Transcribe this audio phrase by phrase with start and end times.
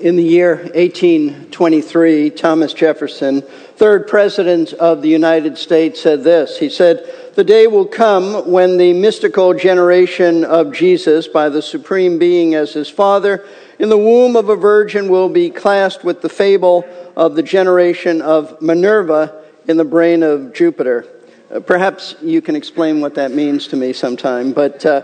[0.00, 6.58] in the year 1823, Thomas Jefferson, third president of the United States, said this.
[6.58, 12.18] He said, The day will come when the mystical generation of Jesus, by the Supreme
[12.18, 13.44] Being as his Father,
[13.78, 16.84] in the womb of a virgin will be classed with the fable
[17.16, 21.06] of the generation of Minerva in the brain of Jupiter.
[21.50, 25.02] Uh, perhaps you can explain what that means to me sometime, but uh,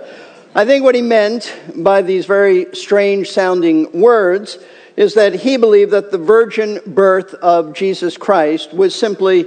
[0.54, 4.58] I think what he meant by these very strange sounding words
[4.96, 9.46] is that he believed that the virgin birth of Jesus Christ was simply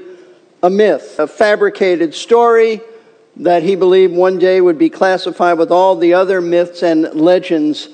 [0.64, 2.82] a myth, a fabricated story
[3.38, 7.90] that he believed one day would be classified with all the other myths and legends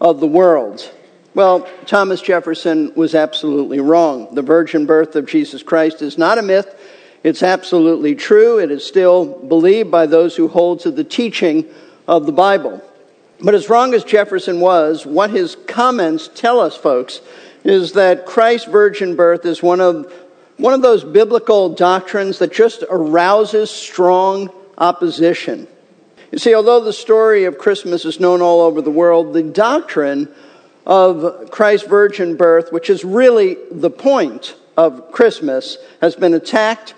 [0.00, 0.90] of the world.
[1.34, 4.34] Well, Thomas Jefferson was absolutely wrong.
[4.34, 6.74] The virgin birth of Jesus Christ is not a myth.
[7.22, 8.58] It's absolutely true.
[8.58, 11.66] It is still believed by those who hold to the teaching
[12.08, 12.82] of the Bible.
[13.40, 17.20] But as wrong as Jefferson was, what his comments tell us, folks,
[17.64, 20.12] is that Christ's virgin birth is one of,
[20.56, 25.66] one of those biblical doctrines that just arouses strong opposition.
[26.32, 30.28] You see, although the story of Christmas is known all over the world, the doctrine
[30.86, 36.94] of Christ's virgin birth, which is really the point of Christmas, has been attacked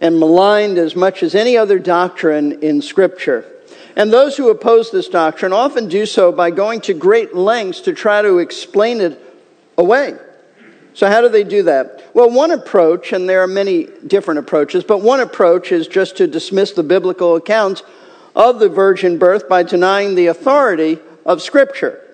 [0.00, 3.44] and maligned as much as any other doctrine in Scripture.
[3.96, 7.92] And those who oppose this doctrine often do so by going to great lengths to
[7.92, 9.20] try to explain it
[9.76, 10.16] away.
[10.94, 12.10] So, how do they do that?
[12.14, 16.26] Well, one approach, and there are many different approaches, but one approach is just to
[16.26, 17.82] dismiss the biblical account
[18.34, 22.04] of the virgin birth by denying the authority of Scripture.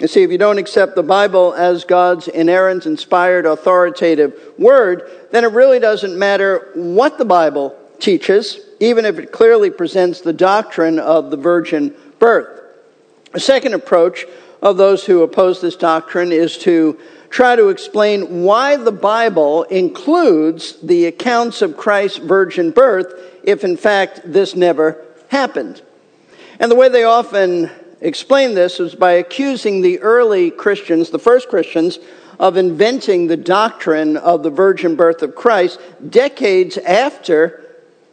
[0.00, 5.44] You see, if you don't accept the Bible as God's inerrant, inspired, authoritative word, then
[5.44, 10.98] it really doesn't matter what the Bible teaches, even if it clearly presents the doctrine
[10.98, 12.60] of the virgin birth.
[13.34, 14.24] A second approach
[14.62, 16.98] of those who oppose this doctrine is to
[17.30, 23.76] try to explain why the Bible includes the accounts of Christ's virgin birth if, in
[23.76, 25.82] fact, this never happened.
[26.58, 27.70] And the way they often
[28.00, 31.98] explain this is by accusing the early Christians, the first Christians,
[32.38, 37.65] of inventing the doctrine of the virgin birth of Christ decades after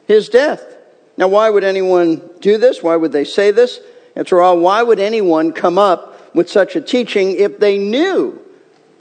[0.07, 0.63] his death.
[1.17, 2.81] Now, why would anyone do this?
[2.81, 3.79] Why would they say this?
[4.15, 8.39] After all, why would anyone come up with such a teaching if they knew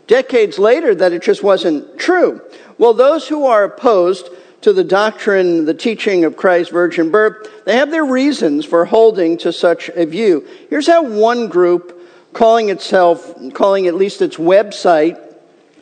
[0.07, 2.41] decades later that it just wasn't true?
[2.79, 4.29] Well, those who are opposed
[4.63, 9.37] to the doctrine, the teaching of Christ's virgin birth, they have their reasons for holding
[9.39, 10.47] to such a view.
[10.71, 12.01] Here's how one group,
[12.33, 15.21] calling itself, calling at least its website,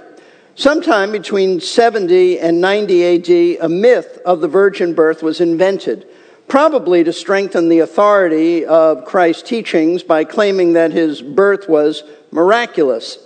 [0.56, 6.08] Sometime between 70 and 90 AD, a myth of the virgin birth was invented,
[6.48, 13.20] probably to strengthen the authority of Christ's teachings by claiming that his birth was miraculous.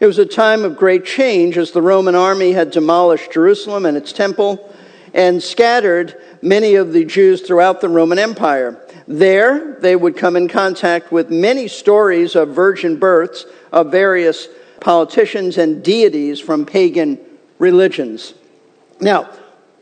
[0.00, 3.96] It was a time of great change as the Roman army had demolished Jerusalem and
[3.96, 4.74] its temple
[5.14, 8.83] and scattered many of the Jews throughout the Roman Empire.
[9.06, 14.48] There, they would come in contact with many stories of virgin births of various
[14.80, 17.18] politicians and deities from pagan
[17.58, 18.34] religions.
[19.00, 19.30] Now,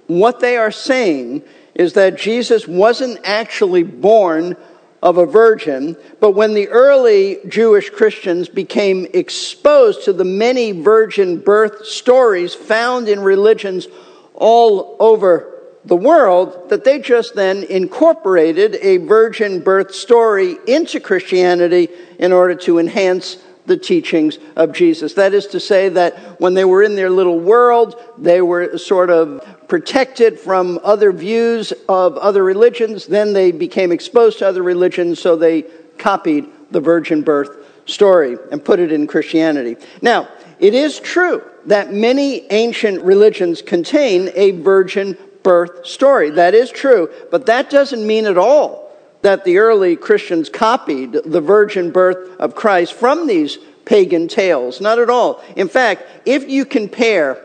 [0.06, 1.42] what they are saying
[1.74, 4.56] is that Jesus wasn't actually born
[5.02, 11.38] of a virgin, but when the early Jewish Christians became exposed to the many virgin
[11.38, 13.88] birth stories found in religions
[14.34, 15.51] all over
[15.84, 21.88] the world that they just then incorporated a virgin birth story into Christianity
[22.18, 25.14] in order to enhance the teachings of Jesus.
[25.14, 29.10] That is to say, that when they were in their little world, they were sort
[29.10, 33.06] of protected from other views of other religions.
[33.06, 35.62] Then they became exposed to other religions, so they
[35.98, 37.50] copied the virgin birth
[37.86, 39.76] story and put it in Christianity.
[40.00, 40.28] Now,
[40.58, 46.30] it is true that many ancient religions contain a virgin birth story.
[46.30, 48.90] That is true, but that doesn't mean at all
[49.22, 54.80] that the early Christians copied the virgin birth of Christ from these pagan tales.
[54.80, 55.42] Not at all.
[55.56, 57.42] In fact, if you compare,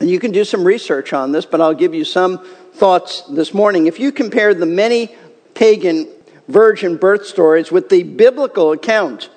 [0.00, 2.44] and you can do some research on this, but I'll give you some
[2.74, 3.86] thoughts this morning.
[3.86, 5.14] If you compare the many
[5.54, 6.08] pagan
[6.48, 9.30] virgin birth stories with the biblical account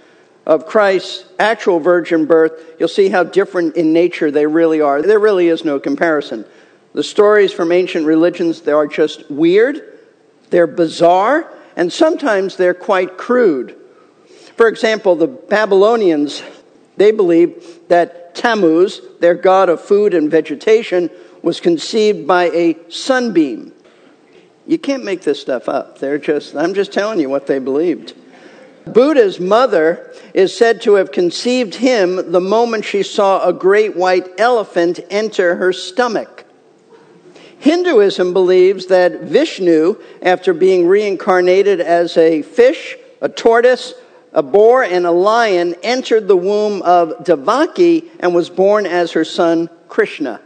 [0.45, 5.01] of Christ's actual virgin birth, you'll see how different in nature they really are.
[5.01, 6.45] There really is no comparison.
[6.97, 9.99] The stories from ancient religions, they are just weird,
[10.49, 13.77] they're bizarre, and sometimes they're quite crude.
[14.55, 16.41] For example, the Babylonians
[16.95, 21.11] They believed that Tammuz, their god of food and vegetation,
[21.43, 23.73] was conceived by a sunbeam.
[24.65, 25.99] You can't make this stuff up.
[25.99, 28.15] They're just, I'm just telling you what they believed.
[28.87, 34.27] Buddha's mother is said to have conceived him the moment she saw a great white
[34.39, 36.36] elephant enter her stomach.
[37.59, 43.93] Hinduism believes that Vishnu, after being reincarnated as a fish, a tortoise,
[44.33, 49.25] a boar, and a lion, entered the womb of Devaki and was born as her
[49.25, 50.39] son Krishna.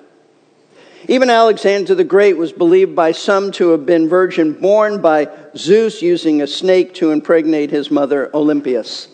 [1.08, 6.02] Even Alexander the Great was believed by some to have been virgin born by Zeus
[6.02, 9.08] using a snake to impregnate his mother Olympias.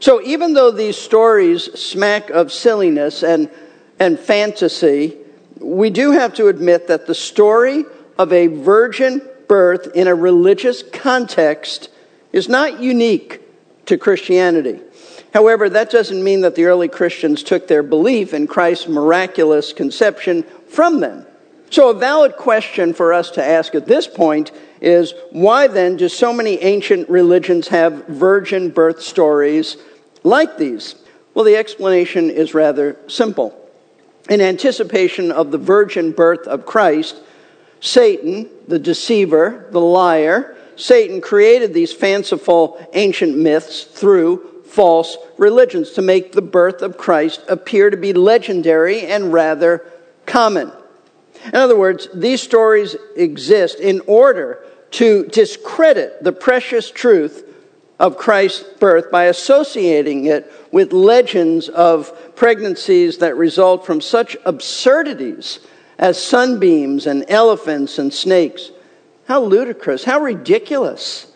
[0.00, 3.50] So even though these stories smack of silliness and,
[3.98, 5.17] and fantasy,
[5.60, 7.84] we do have to admit that the story
[8.18, 11.90] of a virgin birth in a religious context
[12.32, 13.40] is not unique
[13.86, 14.80] to Christianity.
[15.32, 20.42] However, that doesn't mean that the early Christians took their belief in Christ's miraculous conception
[20.68, 21.26] from them.
[21.70, 26.08] So, a valid question for us to ask at this point is why then do
[26.08, 29.76] so many ancient religions have virgin birth stories
[30.22, 30.94] like these?
[31.34, 33.57] Well, the explanation is rather simple.
[34.28, 37.16] In anticipation of the virgin birth of Christ,
[37.80, 46.02] Satan, the deceiver, the liar, Satan created these fanciful ancient myths through false religions to
[46.02, 49.90] make the birth of Christ appear to be legendary and rather
[50.26, 50.70] common.
[51.46, 57.44] In other words, these stories exist in order to discredit the precious truth
[57.98, 65.60] of Christ's birth by associating it with legends of pregnancies that result from such absurdities
[65.98, 68.70] as sunbeams and elephants and snakes.
[69.26, 71.26] How ludicrous, how ridiculous.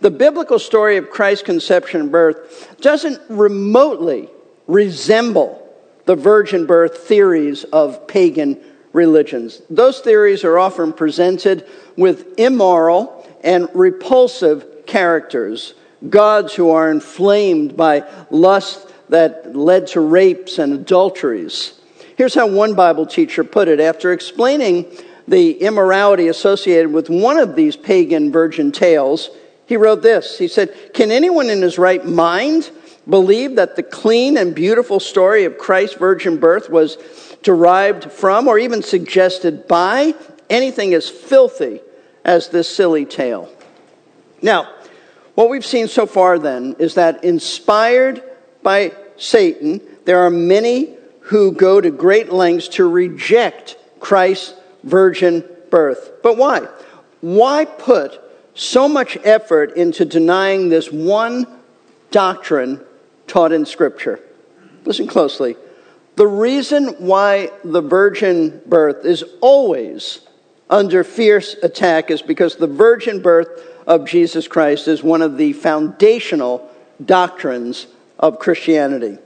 [0.00, 4.28] The biblical story of Christ's conception and birth doesn't remotely
[4.66, 5.66] resemble
[6.06, 8.58] the virgin birth theories of pagan
[8.92, 9.62] religions.
[9.70, 11.66] Those theories are often presented
[11.96, 15.74] with immoral and repulsive characters,
[16.08, 21.74] gods who are inflamed by lust that led to rapes and adulteries.
[22.16, 24.86] Here's how one Bible teacher put it after explaining
[25.26, 29.30] the immorality associated with one of these pagan virgin tales.
[29.66, 32.70] He wrote this He said, Can anyone in his right mind
[33.08, 36.96] believe that the clean and beautiful story of Christ's virgin birth was
[37.42, 40.14] derived from or even suggested by
[40.48, 41.80] anything as filthy
[42.24, 43.48] as this silly tale.
[44.42, 44.68] Now,
[45.40, 48.22] what we've seen so far then is that inspired
[48.62, 54.52] by Satan, there are many who go to great lengths to reject Christ's
[54.84, 56.10] virgin birth.
[56.22, 56.68] But why?
[57.22, 58.20] Why put
[58.54, 61.46] so much effort into denying this one
[62.10, 62.84] doctrine
[63.26, 64.20] taught in Scripture?
[64.84, 65.56] Listen closely.
[66.16, 70.20] The reason why the virgin birth is always
[70.68, 73.48] under fierce attack is because the virgin birth
[73.90, 76.70] of Jesus Christ is one of the foundational
[77.04, 77.88] doctrines
[78.20, 79.18] of Christianity.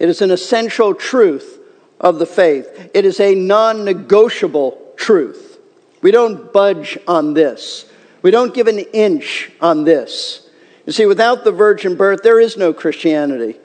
[0.00, 1.60] It is an essential truth
[2.00, 2.90] of the faith.
[2.94, 5.60] It is a non negotiable truth.
[6.02, 7.88] We don't budge on this.
[8.20, 10.48] We don't give an inch on this.
[10.84, 13.56] You see, without the virgin birth, there is no Christianity.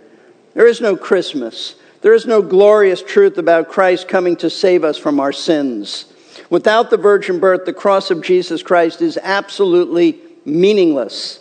[0.53, 1.73] There is no Christmas.
[2.01, 6.05] There is no glorious truth about Christ coming to save us from our sins.
[6.51, 11.39] Without the virgin birth, the cross of Jesus Christ is absolutely meaningless.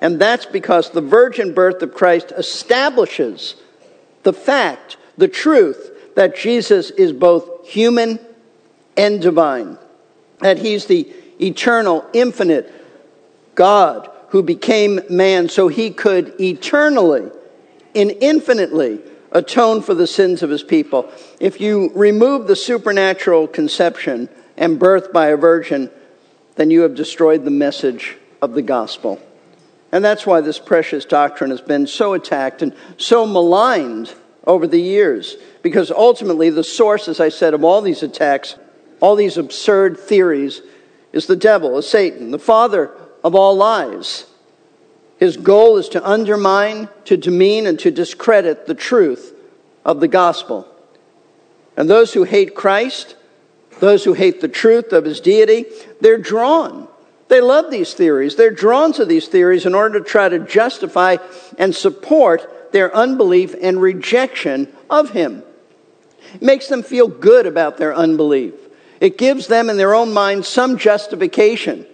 [0.00, 3.56] And that's because the virgin birth of Christ establishes
[4.22, 8.18] the fact, the truth, that Jesus is both human
[8.96, 9.78] and divine.
[10.40, 12.72] That he's the eternal, infinite
[13.54, 17.30] God who became man so he could eternally
[17.94, 19.00] and infinitely
[19.32, 21.10] atone for the sins of his people.
[21.40, 25.90] If you remove the supernatural conception and birth by a virgin,
[26.58, 29.20] then you have destroyed the message of the gospel.
[29.92, 34.12] And that's why this precious doctrine has been so attacked and so maligned
[34.44, 35.36] over the years.
[35.62, 38.56] Because ultimately, the source, as I said, of all these attacks,
[38.98, 40.60] all these absurd theories,
[41.12, 42.90] is the devil, is Satan, the father
[43.22, 44.26] of all lies.
[45.20, 49.32] His goal is to undermine, to demean, and to discredit the truth
[49.84, 50.66] of the gospel.
[51.76, 53.14] And those who hate Christ,
[53.80, 55.66] those who hate the truth of his deity,
[56.00, 56.88] they're drawn.
[57.28, 58.36] They love these theories.
[58.36, 61.18] They're drawn to these theories in order to try to justify
[61.58, 65.42] and support their unbelief and rejection of him.
[66.34, 68.54] It makes them feel good about their unbelief.
[69.00, 71.86] It gives them in their own mind some justification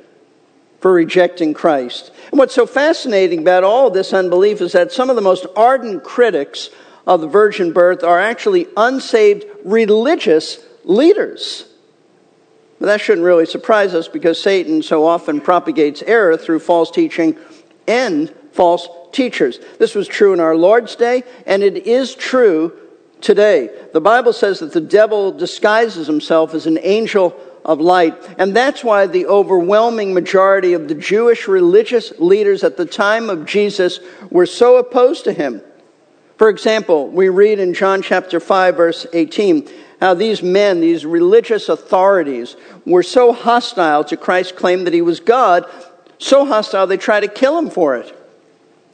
[0.80, 2.12] for rejecting Christ.
[2.30, 6.04] And what's so fascinating about all this unbelief is that some of the most ardent
[6.04, 6.70] critics
[7.06, 11.66] of the virgin birth are actually unsaved religious leaders.
[12.84, 17.34] But that shouldn't really surprise us because Satan so often propagates error through false teaching
[17.86, 19.58] and false teachers.
[19.78, 22.78] This was true in our Lord's day, and it is true
[23.22, 23.70] today.
[23.94, 28.84] The Bible says that the devil disguises himself as an angel of light, and that's
[28.84, 33.98] why the overwhelming majority of the Jewish religious leaders at the time of Jesus
[34.28, 35.62] were so opposed to him.
[36.36, 39.70] For example, we read in John chapter 5 verse 18
[40.04, 45.18] how these men, these religious authorities, were so hostile to Christ's claim that he was
[45.18, 45.64] God,
[46.18, 48.14] so hostile they tried to kill him for it.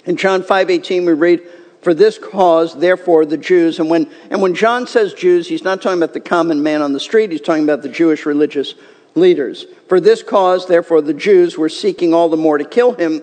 [0.05, 1.43] In John 5:18 we read,
[1.83, 5.83] "For this cause therefore the Jews," and when and when John says Jews, he's not
[5.83, 8.77] talking about the common man on the street, he's talking about the Jewish religious
[9.17, 9.67] leaders.
[9.89, 13.23] For this cause therefore the Jews were seeking all the more to kill him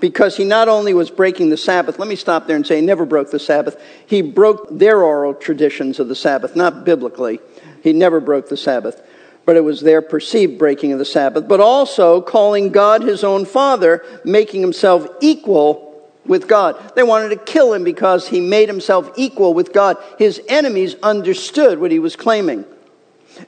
[0.00, 2.86] because he not only was breaking the Sabbath, let me stop there and say he
[2.86, 3.80] never broke the Sabbath.
[4.06, 7.40] He broke their oral traditions of the Sabbath, not biblically.
[7.82, 9.02] He never broke the Sabbath,
[9.44, 13.44] but it was their perceived breaking of the Sabbath, but also calling God his own
[13.44, 15.86] Father, making himself equal
[16.26, 16.94] with God.
[16.94, 19.96] They wanted to kill him because he made himself equal with God.
[20.18, 22.64] His enemies understood what he was claiming.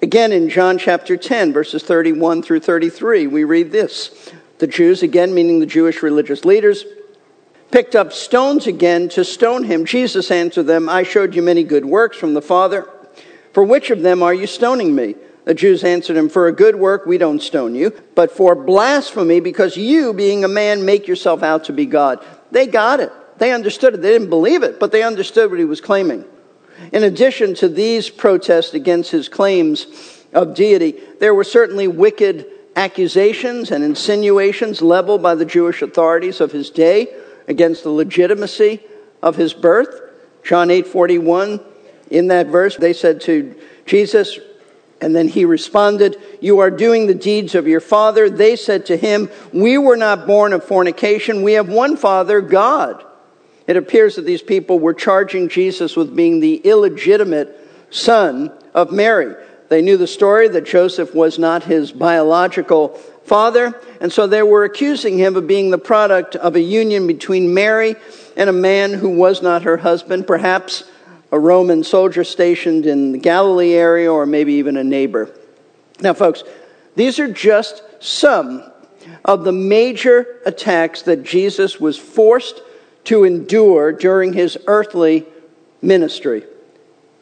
[0.00, 4.32] Again, in John chapter 10, verses 31 through 33, we read this.
[4.62, 6.84] The Jews, again meaning the Jewish religious leaders,
[7.72, 9.84] picked up stones again to stone him.
[9.84, 12.88] Jesus answered them, I showed you many good works from the Father.
[13.52, 15.16] For which of them are you stoning me?
[15.46, 19.40] The Jews answered him, For a good work we don't stone you, but for blasphemy,
[19.40, 22.24] because you, being a man, make yourself out to be God.
[22.52, 23.10] They got it.
[23.38, 24.00] They understood it.
[24.00, 26.24] They didn't believe it, but they understood what he was claiming.
[26.92, 29.88] In addition to these protests against his claims
[30.32, 36.52] of deity, there were certainly wicked accusations and insinuations leveled by the Jewish authorities of
[36.52, 37.08] his day
[37.48, 38.80] against the legitimacy
[39.22, 40.00] of his birth.
[40.42, 41.60] John 8:41
[42.10, 43.54] in that verse they said to
[43.86, 44.38] Jesus
[45.02, 48.30] and then he responded, You are doing the deeds of your father.
[48.30, 51.42] They said to him, We were not born of fornication.
[51.42, 53.04] We have one father, God.
[53.66, 57.58] It appears that these people were charging Jesus with being the illegitimate
[57.90, 59.34] son of Mary.
[59.72, 62.88] They knew the story that Joseph was not his biological
[63.24, 67.54] father, and so they were accusing him of being the product of a union between
[67.54, 67.96] Mary
[68.36, 70.84] and a man who was not her husband, perhaps
[71.30, 75.34] a Roman soldier stationed in the Galilee area or maybe even a neighbor.
[76.02, 76.42] Now, folks,
[76.94, 78.70] these are just some
[79.24, 82.60] of the major attacks that Jesus was forced
[83.04, 85.24] to endure during his earthly
[85.80, 86.44] ministry.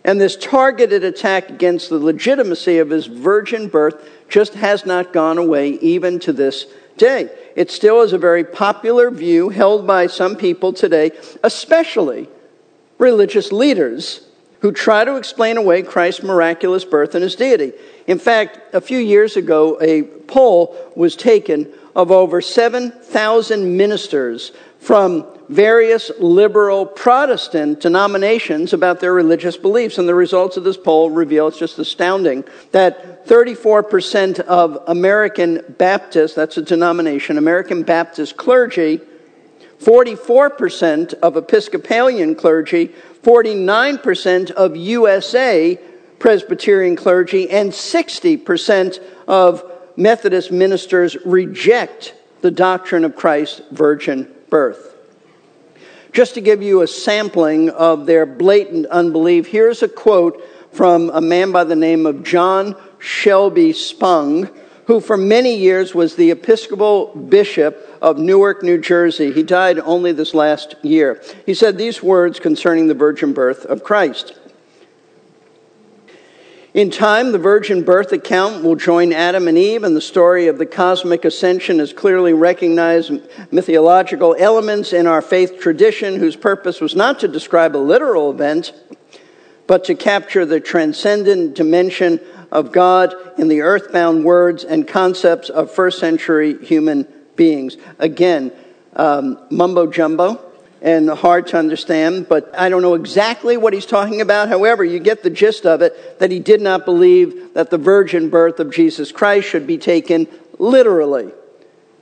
[0.05, 5.39] And this targeted attack against the legitimacy of his virgin birth just has not gone
[5.39, 6.67] away even to this
[6.97, 7.29] day.
[7.57, 12.29] It still is a very popular view held by some people today, especially
[12.99, 14.27] religious leaders
[14.61, 17.73] who try to explain away Christ's miraculous birth and his deity.
[18.07, 25.27] In fact, a few years ago, a poll was taken of over 7,000 ministers from
[25.49, 29.99] various liberal Protestant denominations about their religious beliefs.
[29.99, 36.35] And the results of this poll reveal it's just astounding that 34% of American Baptists,
[36.35, 39.01] that's a denomination, American Baptist clergy,
[39.81, 45.79] 44% of Episcopalian clergy, 49% of USA
[46.19, 54.97] Presbyterian clergy, and 60% of Methodist ministers reject the doctrine of Christ's virgin birth.
[56.13, 60.43] Just to give you a sampling of their blatant unbelief, here's a quote
[60.73, 64.51] from a man by the name of John Shelby Spong,
[64.87, 69.33] who for many years was the Episcopal bishop of Newark, New Jersey.
[69.33, 71.23] He died only this last year.
[71.47, 74.40] He said these words concerning the virgin birth of Christ.
[76.73, 80.59] In time, the virgin birth account will join Adam and Eve, and the story of
[80.59, 83.11] the cosmic ascension is clearly recognized
[83.51, 88.73] mythological elements in our faith tradition, whose purpose was not to describe a literal event,
[89.67, 92.21] but to capture the transcendent dimension
[92.53, 97.79] of God in the earthbound words and concepts of first century human beings.
[97.99, 98.53] Again,
[98.95, 100.50] um, mumbo jumbo
[100.83, 104.49] and hard to understand, but I don't know exactly what he's talking about.
[104.49, 108.31] However, you get the gist of it that he did not believe that the virgin
[108.31, 110.27] birth of Jesus Christ should be taken
[110.59, 111.33] literally.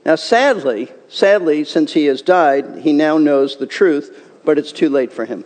[0.05, 4.89] Now, sadly, sadly, since he has died, he now knows the truth, but it's too
[4.89, 5.43] late for him.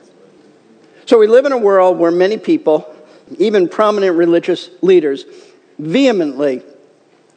[1.05, 2.95] So we live in a world where many people,
[3.39, 5.25] even prominent religious leaders,
[5.79, 6.61] vehemently,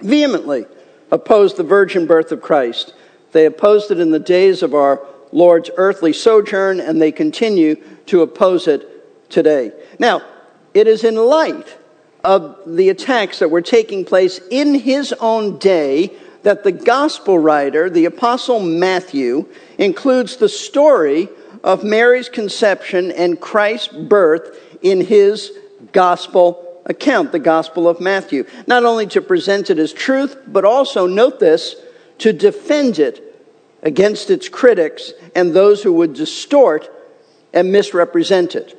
[0.01, 0.67] vehemently
[1.11, 2.93] opposed the virgin birth of Christ.
[3.33, 5.01] They opposed it in the days of our
[5.33, 9.73] Lord's earthly sojourn, and they continue to oppose it today.
[9.99, 10.23] Now,
[10.75, 11.77] it is in light
[12.25, 17.91] of the attacks that were taking place in his own day that the gospel writer,
[17.91, 21.29] the apostle Matthew, includes the story
[21.65, 25.51] of Mary's conception and Christ's birth in his
[25.93, 28.47] gospel account, the Gospel of Matthew.
[28.67, 31.75] Not only to present it as truth, but also, note this,
[32.19, 33.26] to defend it
[33.83, 36.91] against its critics and those who would distort
[37.53, 38.79] and misrepresent it.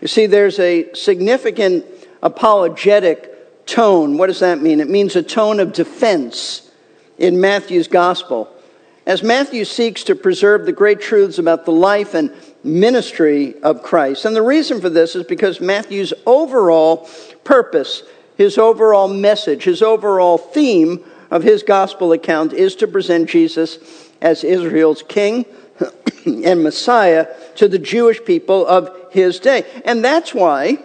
[0.00, 1.84] You see, there's a significant
[2.22, 4.18] apologetic tone.
[4.18, 4.80] What does that mean?
[4.80, 6.70] It means a tone of defense
[7.18, 8.52] in Matthew's gospel.
[9.06, 12.32] As Matthew seeks to preserve the great truths about the life and
[12.64, 14.24] ministry of Christ.
[14.24, 17.08] And the reason for this is because Matthew's overall
[17.44, 18.02] purpose,
[18.36, 23.76] his overall message, his overall theme of his gospel account is to present Jesus
[24.20, 25.46] as Israel's king
[26.26, 29.64] and Messiah to the Jewish people of his day.
[29.84, 30.78] And that's why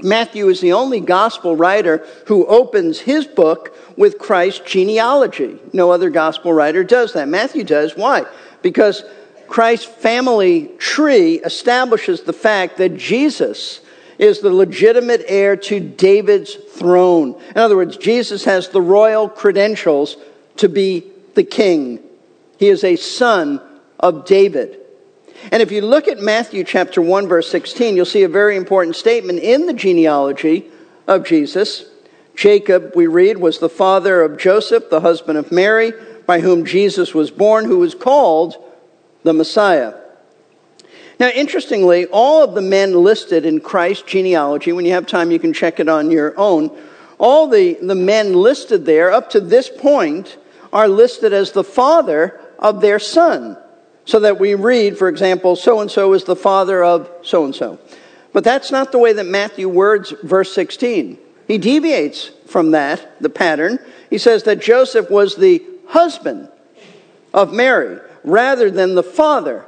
[0.00, 5.58] Matthew is the only gospel writer who opens his book with Christ's genealogy.
[5.72, 7.28] No other gospel writer does that.
[7.28, 7.96] Matthew does.
[7.96, 8.24] Why?
[8.62, 9.02] Because
[9.48, 13.80] Christ's family tree establishes the fact that Jesus
[14.18, 17.40] is the legitimate heir to David's throne.
[17.50, 20.16] In other words, Jesus has the royal credentials
[20.56, 22.00] to be the king.
[22.58, 23.60] He is a son
[23.98, 24.78] of David.
[25.52, 28.96] And if you look at Matthew chapter 1 verse 16, you'll see a very important
[28.96, 30.66] statement in the genealogy
[31.06, 31.86] of Jesus.
[32.34, 35.92] Jacob, we read, was the father of Joseph, the husband of Mary,
[36.26, 38.56] by whom Jesus was born, who was called
[39.22, 39.94] the Messiah.
[41.18, 45.40] Now, interestingly, all of the men listed in Christ's genealogy, when you have time, you
[45.40, 46.76] can check it on your own.
[47.18, 50.36] All the, the men listed there up to this point
[50.72, 53.56] are listed as the father of their son.
[54.04, 57.54] So that we read, for example, so and so is the father of so and
[57.54, 57.78] so.
[58.32, 61.18] But that's not the way that Matthew words verse 16.
[61.46, 63.78] He deviates from that, the pattern.
[64.08, 66.48] He says that Joseph was the husband
[67.34, 69.64] of Mary rather than the father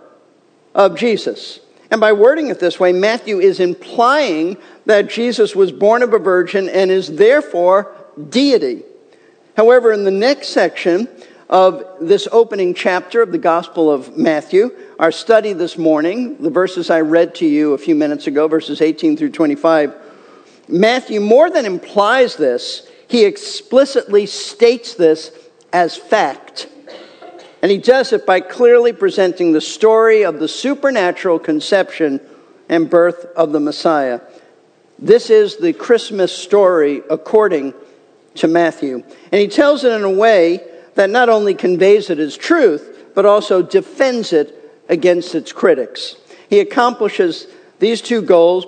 [0.74, 1.60] of Jesus.
[1.90, 6.18] And by wording it this way, Matthew is implying that Jesus was born of a
[6.18, 7.94] virgin and is therefore
[8.28, 8.82] deity.
[9.56, 11.08] However, in the next section,
[11.50, 14.70] of this opening chapter of the Gospel of Matthew.
[15.00, 18.80] Our study this morning, the verses I read to you a few minutes ago, verses
[18.80, 19.92] 18 through 25,
[20.68, 25.32] Matthew more than implies this, he explicitly states this
[25.72, 26.68] as fact.
[27.62, 32.20] And he does it by clearly presenting the story of the supernatural conception
[32.68, 34.20] and birth of the Messiah.
[35.00, 37.74] This is the Christmas story according
[38.36, 39.02] to Matthew.
[39.32, 40.69] And he tells it in a way
[41.00, 46.14] that not only conveys it as truth, but also defends it against its critics.
[46.50, 47.46] He accomplishes
[47.78, 48.66] these two goals,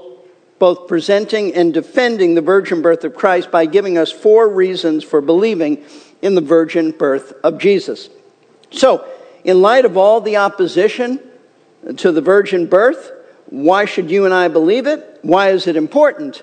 [0.58, 5.20] both presenting and defending the virgin birth of Christ, by giving us four reasons for
[5.20, 5.84] believing
[6.22, 8.08] in the virgin birth of Jesus.
[8.70, 9.06] So,
[9.44, 11.20] in light of all the opposition
[11.98, 13.12] to the virgin birth,
[13.50, 15.18] why should you and I believe it?
[15.20, 16.42] Why is it important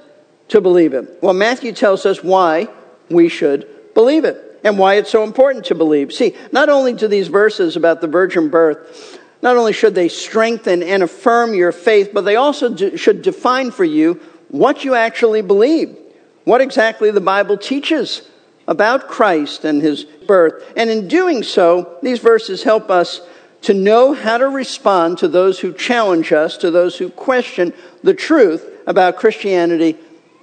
[0.50, 1.18] to believe it?
[1.24, 2.68] Well, Matthew tells us why
[3.10, 6.14] we should believe it and why it's so important to believe.
[6.14, 10.84] See, not only do these verses about the virgin birth, not only should they strengthen
[10.84, 14.20] and affirm your faith, but they also do, should define for you
[14.50, 15.96] what you actually believe,
[16.44, 18.28] what exactly the Bible teaches
[18.68, 20.74] about Christ and his birth.
[20.76, 23.22] And in doing so, these verses help us
[23.62, 28.14] to know how to respond to those who challenge us, to those who question the
[28.14, 29.98] truth about Christianity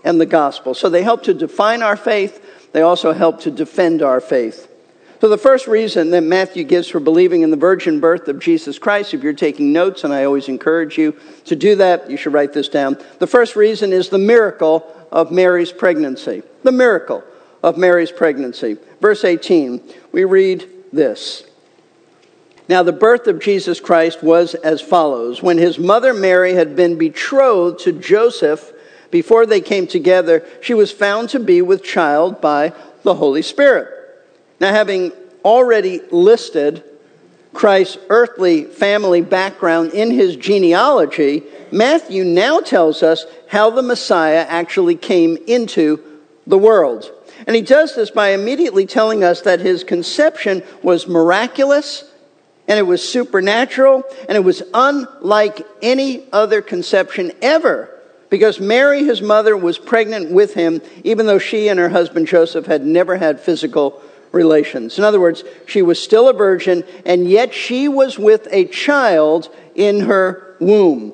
[0.05, 0.75] and the gospel.
[0.75, 2.43] So they help to define our faith
[2.77, 4.71] they also help to defend our faith.
[5.23, 8.79] So, the first reason that Matthew gives for believing in the virgin birth of Jesus
[8.79, 12.35] Christ, if you're taking notes, and I always encourage you to do that, you should
[12.35, 12.99] write this down.
[13.19, 16.43] The first reason is the miracle of Mary's pregnancy.
[16.65, 17.25] The miracle
[17.63, 18.77] of Mary's pregnancy.
[19.01, 19.81] Verse 18,
[20.13, 21.45] we read this.
[22.69, 25.43] Now, the birth of Jesus Christ was as follows.
[25.43, 28.71] When his mother Mary had been betrothed to Joseph,
[29.11, 33.89] before they came together, she was found to be with child by the Holy Spirit.
[34.61, 35.13] Now, having
[35.45, 36.83] already listed
[37.53, 44.97] Christ's earthly family background in his genealogy, Matthew now tells us how the Messiah actually
[44.97, 46.03] came into
[46.47, 47.11] the world.
[47.47, 52.05] And he does this by immediately telling us that his conception was miraculous
[52.69, 57.96] and it was supernatural and it was unlike any other conception ever
[58.29, 62.67] because Mary, his mother, was pregnant with him, even though she and her husband Joseph
[62.67, 64.99] had never had physical relations.
[64.99, 69.49] In other words, she was still a virgin, and yet she was with a child
[69.75, 71.13] in her womb.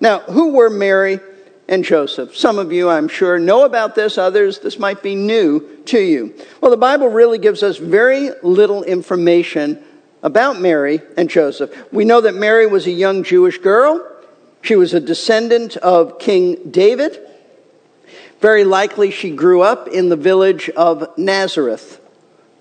[0.00, 1.20] Now, who were Mary
[1.68, 2.36] and Joseph?
[2.36, 4.18] Some of you, I'm sure, know about this.
[4.18, 6.34] Others, this might be new to you.
[6.60, 9.82] Well, the Bible really gives us very little information
[10.22, 11.92] about Mary and Joseph.
[11.92, 14.06] We know that Mary was a young Jewish girl.
[14.62, 17.18] She was a descendant of King David.
[18.40, 22.00] Very likely she grew up in the village of Nazareth.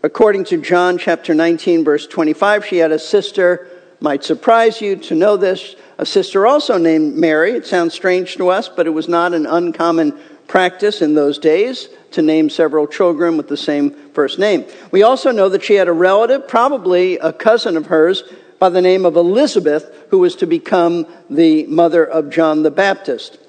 [0.01, 3.67] According to John chapter 19 verse 25, she had a sister,
[3.99, 7.51] might surprise you to know this, a sister also named Mary.
[7.51, 11.89] It sounds strange to us, but it was not an uncommon practice in those days
[12.11, 14.65] to name several children with the same first name.
[14.91, 18.23] We also know that she had a relative, probably a cousin of hers,
[18.59, 23.39] by the name of Elizabeth, who was to become the mother of John the Baptist.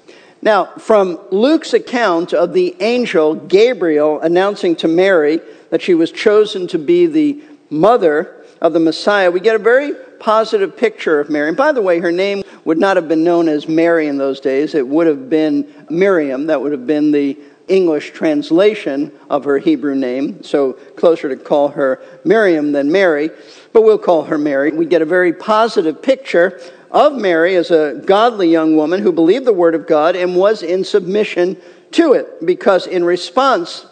[0.41, 6.67] Now, from Luke's account of the angel Gabriel announcing to Mary that she was chosen
[6.67, 11.47] to be the mother of the Messiah, we get a very positive picture of Mary.
[11.47, 14.39] And by the way, her name would not have been known as Mary in those
[14.39, 14.75] days.
[14.75, 16.47] It would have been Miriam.
[16.47, 20.43] That would have been the English translation of her Hebrew name.
[20.43, 23.31] So closer to call her Miriam than Mary,
[23.73, 24.71] but we'll call her Mary.
[24.71, 29.45] We get a very positive picture of Mary as a godly young woman who believed
[29.45, 31.57] the word of God and was in submission
[31.91, 33.85] to it because in response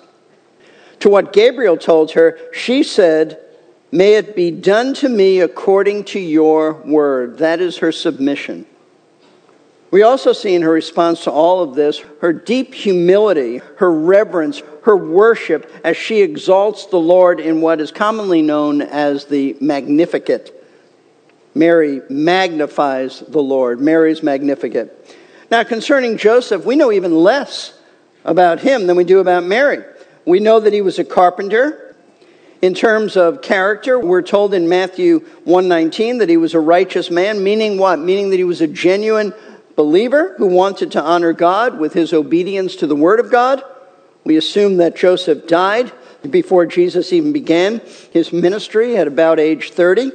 [0.99, 3.39] to what Gabriel told her, she said,
[3.91, 7.39] May it be done to me according to your word.
[7.39, 8.65] That is her submission.
[9.91, 14.61] We also see in her response to all of this her deep humility, her reverence,
[14.83, 20.55] her worship as she exalts the Lord in what is commonly known as the Magnificat.
[21.55, 23.81] Mary magnifies the Lord.
[23.81, 25.17] Mary's Magnificat.
[25.49, 27.73] Now, concerning Joseph, we know even less
[28.23, 29.83] about him than we do about Mary.
[30.25, 31.95] We know that he was a carpenter.
[32.61, 37.41] In terms of character, we're told in Matthew 119 that he was a righteous man,
[37.43, 37.99] meaning what?
[37.99, 39.33] Meaning that he was a genuine
[39.79, 43.63] believer who wanted to honor God with his obedience to the word of God.
[44.25, 45.93] We assume that Joseph died
[46.29, 47.79] before Jesus even began
[48.11, 50.11] his ministry at about age 30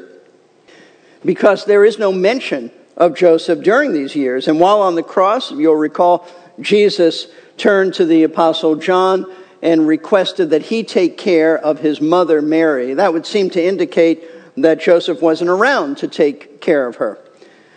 [1.24, 4.48] because there is no mention of Joseph during these years.
[4.48, 6.28] And while on the cross, you'll recall
[6.60, 9.24] Jesus turned to the apostle John
[9.62, 12.92] and requested that he take care of his mother Mary.
[12.92, 14.24] That would seem to indicate
[14.58, 17.18] that Joseph wasn't around to take care of her.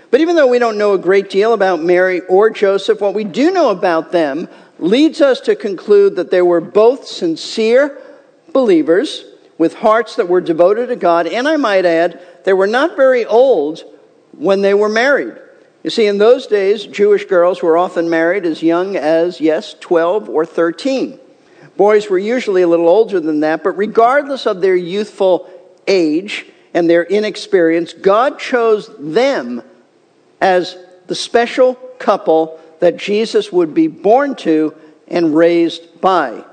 [0.09, 3.23] But even though we don't know a great deal about Mary or Joseph, what we
[3.23, 4.47] do know about them
[4.79, 7.97] leads us to conclude that they were both sincere
[8.53, 9.25] believers
[9.57, 11.27] with hearts that were devoted to God.
[11.27, 13.83] And I might add, they were not very old
[14.31, 15.35] when they were married.
[15.83, 20.29] You see, in those days, Jewish girls were often married as young as, yes, 12
[20.29, 21.19] or 13.
[21.75, 25.49] Boys were usually a little older than that, but regardless of their youthful
[25.87, 29.61] age and their inexperience, God chose them
[30.41, 34.73] as the special couple that Jesus would be born to
[35.07, 36.43] and raised by.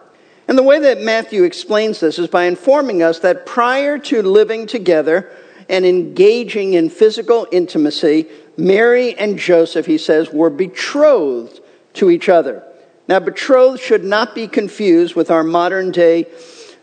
[0.47, 4.67] And the way that Matthew explains this is by informing us that prior to living
[4.67, 5.31] together
[5.69, 11.61] and engaging in physical intimacy, Mary and Joseph, he says, were betrothed
[11.95, 12.63] to each other.
[13.09, 16.27] Now, betrothed should not be confused with our modern day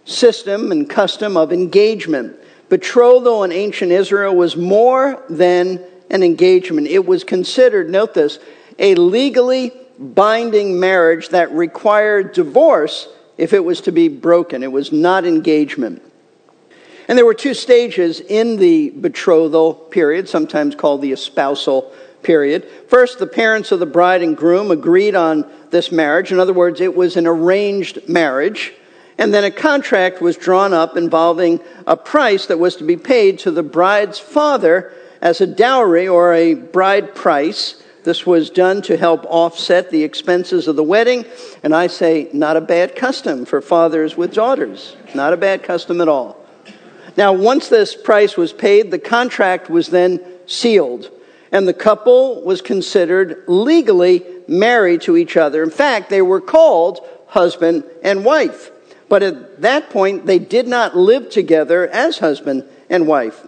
[0.05, 2.37] system and custom of engagement.
[2.69, 6.87] Betrothal in ancient Israel was more than an engagement.
[6.87, 8.37] It was considered, note this,
[8.77, 14.61] a legally binding marriage that required divorce if it was to be broken.
[14.61, 16.03] It was not engagement.
[17.07, 21.93] And there were two stages in the betrothal period, sometimes called the espousal
[22.23, 22.69] period.
[22.87, 26.31] First, the parents of the bride and groom agreed on this marriage.
[26.31, 28.73] In other words, it was an arranged marriage.
[29.17, 33.39] And then a contract was drawn up involving a price that was to be paid
[33.39, 37.81] to the bride's father as a dowry or a bride price.
[38.03, 41.25] This was done to help offset the expenses of the wedding.
[41.63, 44.95] And I say, not a bad custom for fathers with daughters.
[45.13, 46.37] Not a bad custom at all.
[47.15, 51.11] Now, once this price was paid, the contract was then sealed
[51.51, 55.63] and the couple was considered legally married to each other.
[55.63, 58.71] In fact, they were called husband and wife.
[59.09, 63.45] But at that point, they did not live together as husband and wife.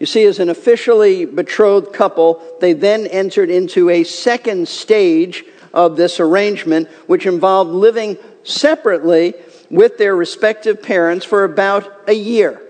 [0.00, 5.96] You see, as an officially betrothed couple, they then entered into a second stage of
[5.96, 9.34] this arrangement, which involved living separately
[9.70, 12.62] with their respective parents for about a year.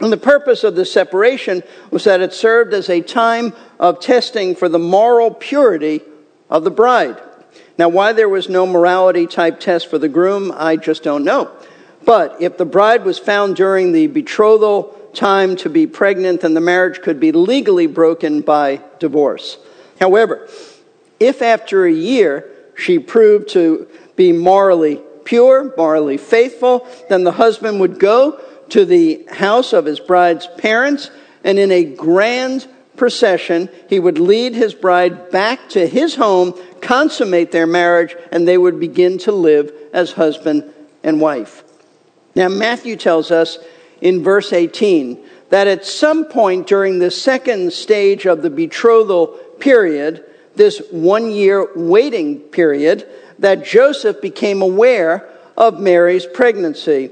[0.00, 4.54] And the purpose of the separation was that it served as a time of testing
[4.54, 6.02] for the moral purity
[6.50, 7.20] of the bride.
[7.78, 11.50] Now, why there was no morality type test for the groom, I just don't know.
[12.04, 16.60] But if the bride was found during the betrothal time to be pregnant, then the
[16.60, 19.58] marriage could be legally broken by divorce.
[20.00, 20.48] However,
[21.20, 27.80] if after a year she proved to be morally pure, morally faithful, then the husband
[27.80, 31.10] would go to the house of his bride's parents
[31.44, 37.50] and in a grand procession, he would lead his bride back to his home, consummate
[37.50, 40.72] their marriage, and they would begin to live as husband
[41.02, 41.64] and wife.
[42.34, 43.58] Now, Matthew tells us
[44.02, 49.28] in verse 18 that at some point during the second stage of the betrothal
[49.60, 50.24] period,
[50.56, 53.06] this one year waiting period,
[53.38, 57.10] that Joseph became aware of Mary's pregnancy.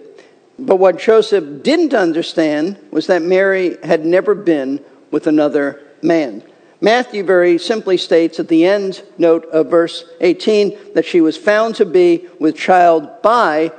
[0.58, 6.42] But what Joseph didn't understand was that Mary had never been with another man.
[6.80, 11.76] Matthew very simply states at the end note of verse 18 that she was found
[11.76, 13.70] to be with child by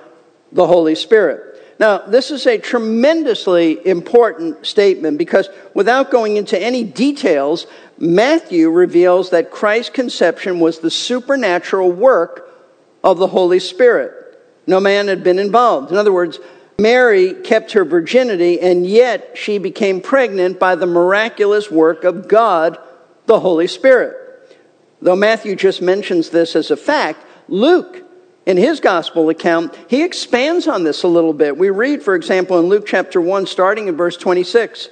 [0.51, 1.50] the Holy Spirit.
[1.81, 7.65] Now, this is a tremendously important statement because without going into any details,
[7.97, 12.47] Matthew reveals that Christ's conception was the supernatural work
[13.03, 14.13] of the Holy Spirit.
[14.67, 15.89] No man had been involved.
[15.89, 16.39] In other words,
[16.77, 22.77] Mary kept her virginity, and yet she became pregnant by the miraculous work of God,
[23.25, 24.15] the Holy Spirit.
[25.01, 28.03] Though Matthew just mentions this as a fact, Luke,
[28.51, 31.57] in his gospel account, he expands on this a little bit.
[31.57, 34.89] We read, for example, in Luke chapter 1, starting in verse 26.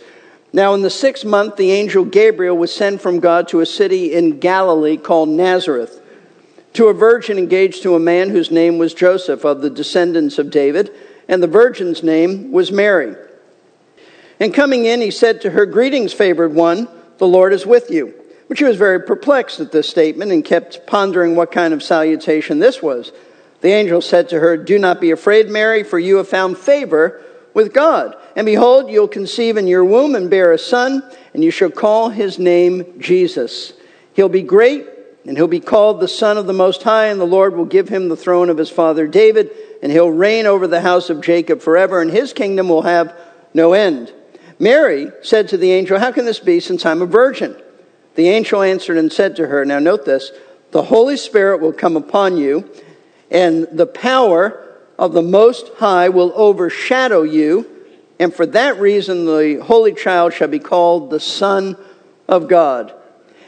[0.52, 4.14] Now, in the sixth month, the angel Gabriel was sent from God to a city
[4.14, 6.02] in Galilee called Nazareth,
[6.74, 10.50] to a virgin engaged to a man whose name was Joseph, of the descendants of
[10.50, 10.92] David
[11.30, 13.16] and the virgin's name was Mary.
[14.40, 18.16] And coming in, he said to her, Greetings, favored one, the Lord is with you.
[18.48, 22.58] But she was very perplexed at this statement and kept pondering what kind of salutation
[22.58, 23.12] this was.
[23.62, 27.22] The angel said to her, Do not be afraid, Mary, for you have found favor
[27.54, 28.16] with God.
[28.36, 32.10] And behold, you'll conceive in your womb and bear a son, and you shall call
[32.10, 33.74] his name Jesus.
[34.14, 34.88] He'll be great,
[35.26, 37.90] and he'll be called the Son of the Most High, and the Lord will give
[37.90, 41.62] him the throne of his father David and he'll reign over the house of Jacob
[41.62, 43.16] forever, and his kingdom will have
[43.54, 44.14] no end.
[44.58, 47.56] Mary said to the angel, How can this be since I'm a virgin?
[48.16, 50.32] The angel answered and said to her, Now note this,
[50.72, 52.70] the Holy Spirit will come upon you,
[53.30, 54.66] and the power
[54.98, 57.68] of the Most High will overshadow you,
[58.20, 61.78] and for that reason the Holy Child shall be called the Son
[62.28, 62.94] of God.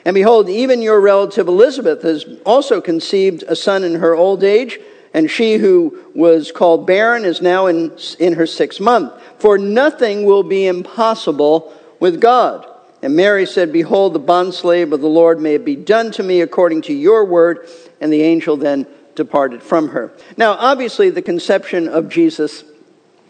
[0.06, 4.80] And behold, even your relative Elizabeth has also conceived a son in her old age
[5.13, 9.13] and she who was called barren is now in, in her sixth month.
[9.39, 12.67] For nothing will be impossible with God.
[13.02, 16.41] And Mary said, Behold, the bondslave of the Lord, may it be done to me
[16.41, 17.67] according to your word.
[18.00, 20.12] And the angel then departed from her.
[20.38, 22.63] Now, obviously, the conception of Jesus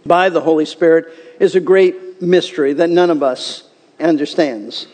[0.05, 3.63] by the Holy Spirit is a great mystery that none of us
[3.99, 4.87] understands.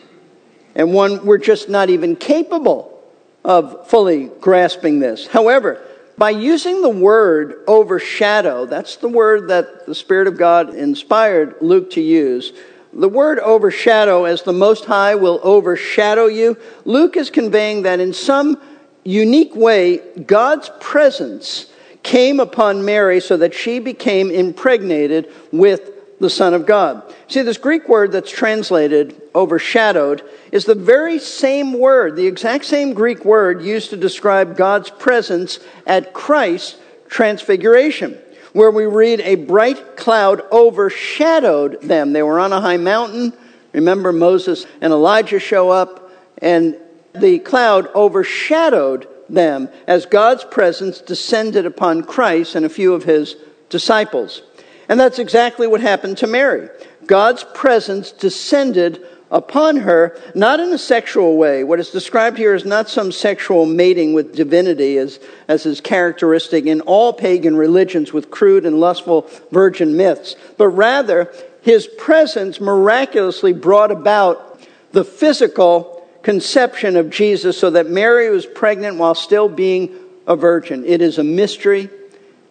[0.74, 3.02] And one we're just not even capable
[3.44, 5.26] of fully grasping this.
[5.26, 5.82] However,
[6.16, 11.90] by using the word overshadow, that's the word that the Spirit of God inspired Luke
[11.92, 12.52] to use.
[12.92, 18.12] The word overshadow, as the Most High will overshadow you, Luke is conveying that in
[18.12, 18.60] some
[19.08, 21.66] unique way, God's presence
[22.02, 25.90] came upon Mary so that she became impregnated with
[26.20, 27.02] the Son of God.
[27.28, 32.92] See, this Greek word that's translated overshadowed is the very same word, the exact same
[32.92, 36.76] Greek word used to describe God's presence at Christ's
[37.08, 38.18] transfiguration,
[38.52, 42.12] where we read a bright cloud overshadowed them.
[42.12, 43.32] They were on a high mountain.
[43.72, 46.76] Remember, Moses and Elijah show up, and
[47.20, 53.36] the cloud overshadowed them as God's presence descended upon Christ and a few of his
[53.68, 54.42] disciples.
[54.88, 56.68] And that's exactly what happened to Mary.
[57.06, 61.62] God's presence descended upon her, not in a sexual way.
[61.62, 66.64] What is described here is not some sexual mating with divinity, as, as is characteristic
[66.64, 73.52] in all pagan religions with crude and lustful virgin myths, but rather, his presence miraculously
[73.52, 74.60] brought about
[74.92, 75.97] the physical
[76.28, 79.94] conception of Jesus so that Mary was pregnant while still being
[80.26, 80.84] a virgin.
[80.84, 81.88] It is a mystery.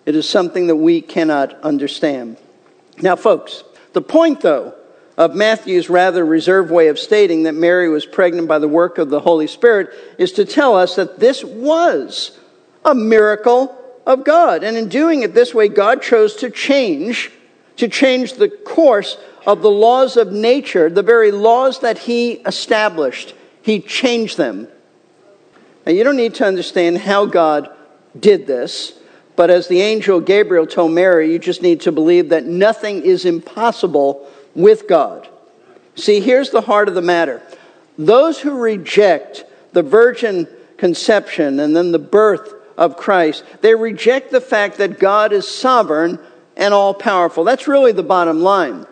[0.04, 2.38] It is something that we cannot understand.
[3.04, 3.63] Now, folks,
[3.94, 4.74] the point, though,
[5.16, 9.12] of Matthew's rather reserved way of stating that Mary was pregnant by the work of
[9.12, 12.36] the Holy Spirit is to tell us that this was
[12.84, 14.63] a miracle of God.
[14.63, 17.30] And in doing it this way, God chose to change,
[17.76, 23.36] to change the course of the laws of nature, the very laws that He established.
[23.67, 24.69] He changed them.
[25.86, 27.69] Now, you don't need to understand how God
[28.17, 28.97] did this.
[29.36, 33.25] But as the angel Gabriel told Mary, you just need to believe that nothing is
[33.25, 34.25] impossible
[34.56, 35.27] with God.
[35.95, 37.41] See, here's the heart of the matter.
[37.97, 44.39] Those who reject the virgin conception and then the birth of Christ, they reject the
[44.39, 46.19] fact that God is sovereign
[46.56, 47.43] and all powerful.
[47.43, 48.88] That's really the bottom line.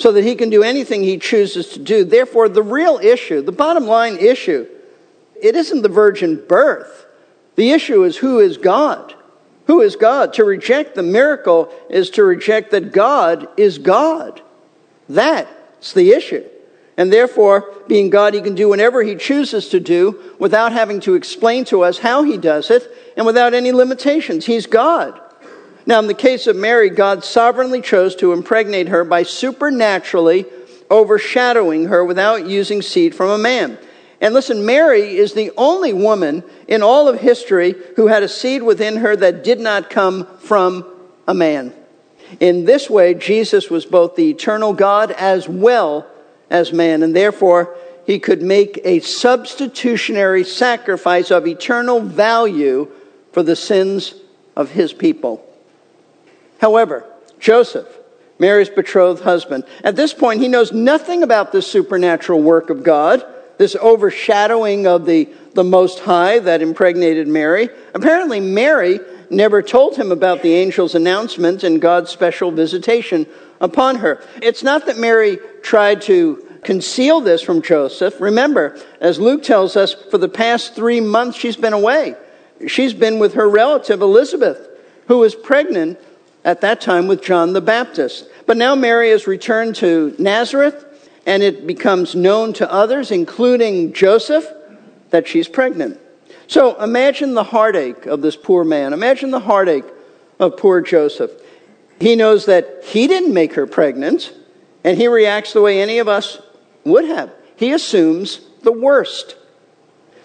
[0.00, 2.04] So that he can do anything he chooses to do.
[2.04, 4.66] Therefore, the real issue, the bottom line issue,
[5.42, 7.06] it isn't the virgin birth.
[7.56, 9.14] The issue is who is God?
[9.66, 10.32] Who is God?
[10.34, 14.40] To reject the miracle is to reject that God is God.
[15.06, 16.48] That's the issue.
[16.96, 21.14] And therefore, being God, he can do whatever he chooses to do without having to
[21.14, 24.46] explain to us how he does it and without any limitations.
[24.46, 25.20] He's God.
[25.90, 30.46] Now, in the case of Mary, God sovereignly chose to impregnate her by supernaturally
[30.88, 33.76] overshadowing her without using seed from a man.
[34.20, 38.62] And listen, Mary is the only woman in all of history who had a seed
[38.62, 40.86] within her that did not come from
[41.26, 41.74] a man.
[42.38, 46.06] In this way, Jesus was both the eternal God as well
[46.50, 47.76] as man, and therefore
[48.06, 52.88] he could make a substitutionary sacrifice of eternal value
[53.32, 54.14] for the sins
[54.54, 55.44] of his people.
[56.60, 57.04] However,
[57.38, 57.88] Joseph,
[58.38, 63.24] Mary's betrothed husband, at this point he knows nothing about this supernatural work of God
[63.60, 67.68] this overshadowing of the, the Most High that impregnated Mary.
[67.92, 73.26] Apparently, Mary never told him about the angel's announcement and God's special visitation
[73.60, 74.24] upon her.
[74.40, 78.18] It's not that Mary tried to conceal this from Joseph.
[78.18, 82.14] Remember, as Luke tells us, for the past three months she's been away.
[82.66, 84.70] She's been with her relative Elizabeth,
[85.08, 85.98] who is pregnant
[86.44, 88.28] at that time with John the Baptist.
[88.46, 90.86] But now Mary has returned to Nazareth
[91.26, 94.46] and it becomes known to others, including Joseph,
[95.10, 96.00] that she's pregnant.
[96.46, 98.92] So imagine the heartache of this poor man.
[98.92, 99.84] Imagine the heartache
[100.38, 101.30] of poor Joseph.
[102.00, 104.32] He knows that he didn't make her pregnant,
[104.82, 106.40] and he reacts the way any of us
[106.84, 107.30] would have.
[107.56, 109.36] He assumes the worst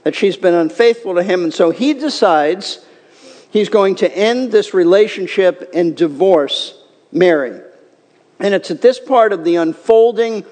[0.04, 2.85] that she's been unfaithful to him, and so he decides
[3.56, 6.78] he's going to end this relationship and divorce
[7.14, 7.62] Mary.
[8.38, 10.44] And it's at this part of the unfolding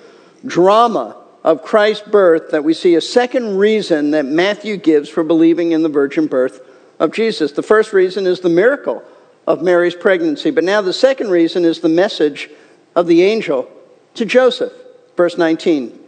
[0.45, 5.73] drama of Christ's birth that we see a second reason that Matthew gives for believing
[5.73, 6.61] in the virgin birth
[6.97, 7.51] of Jesus.
[7.51, 9.03] The first reason is the miracle
[9.45, 12.49] of Mary's pregnancy, but now the second reason is the message
[12.95, 13.69] of the angel
[14.13, 14.71] to Joseph.
[15.17, 15.99] Verse 19.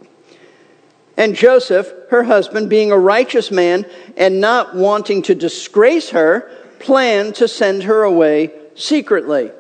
[1.18, 7.36] And Joseph, her husband, being a righteous man and not wanting to disgrace her, planned
[7.36, 9.52] to send her away secretly.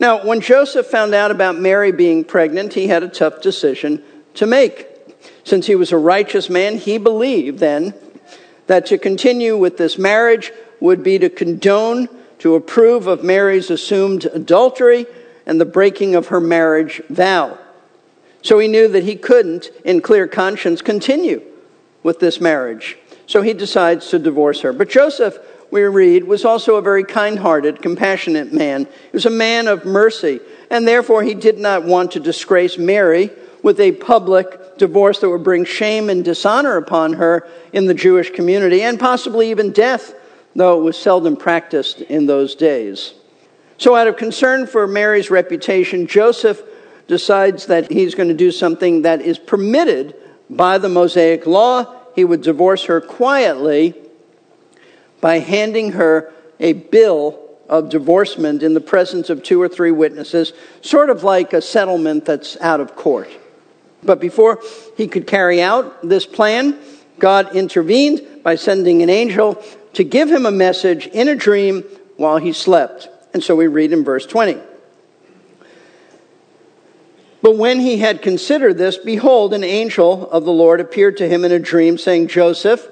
[0.00, 4.02] Now, when Joseph found out about Mary being pregnant, he had a tough decision
[4.34, 4.86] to make.
[5.44, 7.94] Since he was a righteous man, he believed then
[8.66, 14.26] that to continue with this marriage would be to condone, to approve of Mary's assumed
[14.26, 15.06] adultery
[15.46, 17.58] and the breaking of her marriage vow.
[18.42, 21.42] So he knew that he couldn't, in clear conscience, continue
[22.02, 22.96] with this marriage.
[23.26, 24.72] So he decides to divorce her.
[24.72, 25.38] But Joseph,
[25.70, 28.84] we read, was also a very kind hearted, compassionate man.
[28.84, 33.30] He was a man of mercy, and therefore he did not want to disgrace Mary
[33.62, 38.30] with a public divorce that would bring shame and dishonor upon her in the Jewish
[38.30, 40.14] community, and possibly even death,
[40.54, 43.14] though it was seldom practiced in those days.
[43.76, 46.62] So, out of concern for Mary's reputation, Joseph
[47.06, 50.14] decides that he's going to do something that is permitted
[50.50, 51.94] by the Mosaic law.
[52.14, 53.94] He would divorce her quietly
[55.20, 60.52] by handing her a bill of divorcement in the presence of two or three witnesses,
[60.80, 63.28] sort of like a settlement that's out of court.
[64.02, 64.62] But before
[64.96, 66.78] he could carry out this plan,
[67.18, 69.62] God intervened by sending an angel
[69.94, 71.82] to give him a message in a dream
[72.16, 73.08] while he slept.
[73.34, 74.58] And so we read in verse 20.
[77.42, 81.44] But when he had considered this, behold, an angel of the Lord appeared to him
[81.44, 82.86] in a dream, saying, Joseph,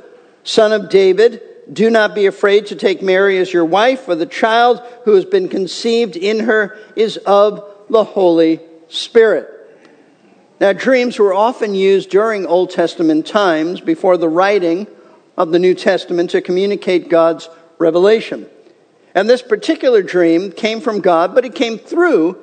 [0.45, 4.27] son of David, do not be afraid to take Mary as your wife, for the
[4.27, 9.53] child who has been conceived in her is of the Holy Spirit.
[10.61, 14.87] Now, dreams were often used during Old Testament times before the writing
[15.37, 17.49] of the New Testament to communicate God's
[17.79, 18.47] revelation.
[19.15, 22.39] And this particular dream came from God, but it came through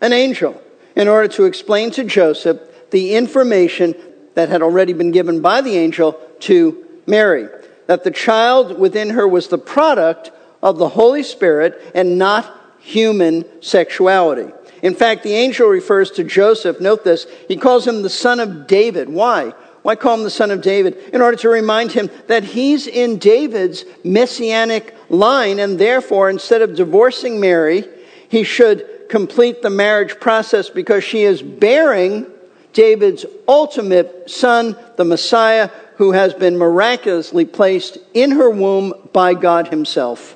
[0.00, 0.60] an angel
[0.96, 2.60] in order to explain to Joseph
[2.90, 3.94] the information
[4.34, 7.48] that had already been given by the angel to Mary
[7.90, 10.30] that the child within her was the product
[10.62, 14.48] of the Holy Spirit and not human sexuality.
[14.80, 18.68] In fact, the angel refers to Joseph, note this, he calls him the son of
[18.68, 19.08] David.
[19.08, 19.54] Why?
[19.82, 20.98] Why call him the son of David?
[21.12, 26.76] In order to remind him that he's in David's messianic line, and therefore, instead of
[26.76, 27.88] divorcing Mary,
[28.28, 32.24] he should complete the marriage process because she is bearing
[32.72, 35.70] David's ultimate son, the Messiah,
[36.00, 40.34] who has been miraculously placed in her womb by God Himself.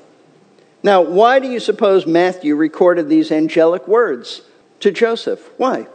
[0.83, 4.43] Now, why do you suppose Matthew recorded these angelic words
[4.81, 5.41] to Joseph?
[5.57, 5.87] Why?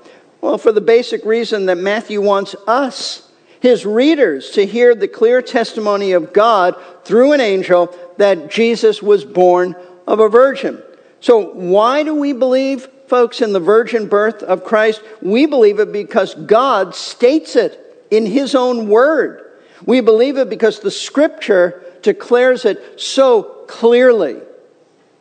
[0.42, 5.40] Well, for the basic reason that Matthew wants us, his readers, to hear the clear
[5.40, 9.76] testimony of God through an angel that Jesus was born
[10.08, 10.82] of a virgin.
[11.20, 15.04] So, why do we believe, folks, in the virgin birth of Christ?
[15.22, 19.46] We believe it because God states it in his own word.
[19.86, 24.42] We believe it because the scripture declares it so clearly.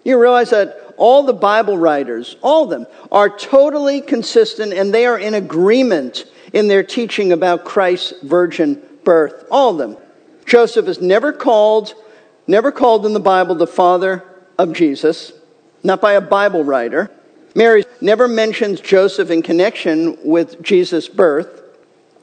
[0.05, 5.07] You realize that all the Bible writers, all of them, are totally consistent and they
[5.07, 9.47] are in agreement in their teaching about Christ's virgin birth.
[9.51, 9.97] All of them.
[10.45, 11.95] Joseph is never called,
[12.47, 14.25] never called in the Bible the father
[14.59, 15.33] of Jesus,
[15.83, 17.11] not by a Bible writer.
[17.55, 21.58] Mary never mentions Joseph in connection with Jesus' birth.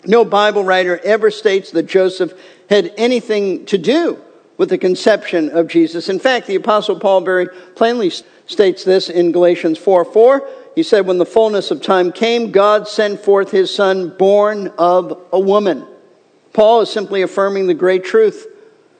[0.07, 2.33] No Bible writer ever states that Joseph
[2.69, 4.21] had anything to do
[4.57, 6.09] with the conception of Jesus.
[6.09, 8.11] In fact, the Apostle Paul very plainly
[8.47, 10.49] states this in Galatians 4 4.
[10.75, 15.19] He said, When the fullness of time came, God sent forth his Son, born of
[15.31, 15.87] a woman.
[16.53, 18.47] Paul is simply affirming the great truth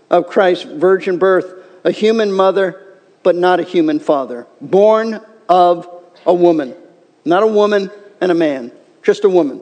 [0.09, 1.53] of Christ's virgin birth
[1.83, 2.81] a human mother,
[3.23, 4.47] but not a human father.
[4.59, 5.87] Born of
[6.25, 6.75] a woman.
[7.23, 8.71] Not a woman and a man,
[9.03, 9.61] just a woman.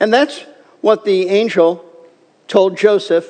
[0.00, 0.44] And that's
[0.84, 1.82] what the angel
[2.46, 3.26] told Joseph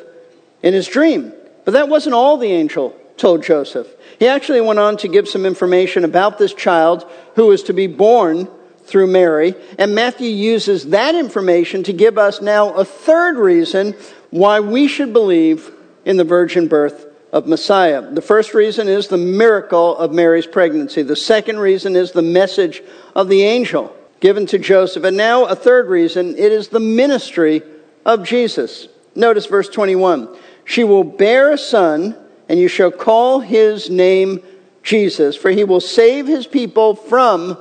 [0.61, 1.33] in his dream.
[1.65, 3.87] But that wasn't all the angel told Joseph.
[4.19, 7.87] He actually went on to give some information about this child who was to be
[7.87, 8.49] born
[8.83, 9.55] through Mary.
[9.79, 13.95] And Matthew uses that information to give us now a third reason
[14.31, 15.71] why we should believe
[16.05, 18.03] in the virgin birth of Messiah.
[18.03, 21.03] The first reason is the miracle of Mary's pregnancy.
[21.03, 22.83] The second reason is the message
[23.15, 23.95] of the angel
[24.25, 25.05] given to Joseph.
[25.05, 27.61] And now, a third reason it is the ministry
[28.07, 28.89] of Jesus.
[29.15, 32.17] Notice verse 21 She will bear a son,
[32.49, 34.43] and you shall call his name
[34.83, 37.59] Jesus, for he will save his people from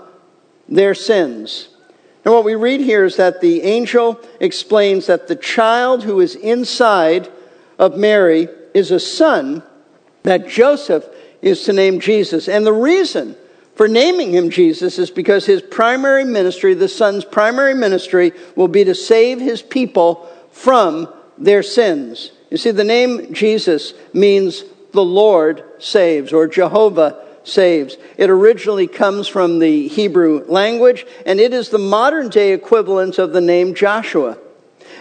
[0.70, 1.68] their sins.
[2.24, 6.36] And what we read here is that the angel explains that the child who is
[6.36, 7.30] inside
[7.78, 9.61] of Mary is a son
[10.24, 11.05] that Joseph
[11.41, 12.47] is to name Jesus.
[12.47, 13.36] And the reason
[13.76, 18.84] for naming him Jesus is because his primary ministry, the Son's primary ministry, will be
[18.84, 22.32] to save his people from their sins.
[22.51, 27.97] You see, the name Jesus means the Lord saves or Jehovah saves.
[28.17, 33.34] It originally comes from the Hebrew language, and it is the modern day equivalent of
[33.34, 34.38] the name Joshua.